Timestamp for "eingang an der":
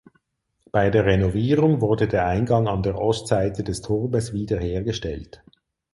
2.25-2.97